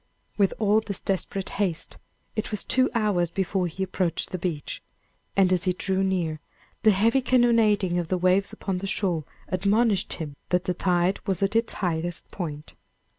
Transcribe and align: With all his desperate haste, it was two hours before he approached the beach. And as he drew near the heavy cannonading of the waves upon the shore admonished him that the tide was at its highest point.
With 0.35 0.55
all 0.57 0.81
his 0.87 0.99
desperate 0.99 1.49
haste, 1.61 1.99
it 2.35 2.49
was 2.49 2.63
two 2.63 2.89
hours 2.95 3.29
before 3.29 3.67
he 3.67 3.83
approached 3.83 4.31
the 4.31 4.39
beach. 4.39 4.81
And 5.37 5.53
as 5.53 5.65
he 5.65 5.73
drew 5.73 6.03
near 6.03 6.39
the 6.81 6.89
heavy 6.89 7.21
cannonading 7.21 7.99
of 7.99 8.07
the 8.07 8.17
waves 8.17 8.51
upon 8.51 8.79
the 8.79 8.87
shore 8.87 9.25
admonished 9.49 10.13
him 10.13 10.37
that 10.49 10.63
the 10.63 10.73
tide 10.73 11.19
was 11.27 11.43
at 11.43 11.55
its 11.55 11.73
highest 11.73 12.31
point. 12.31 12.73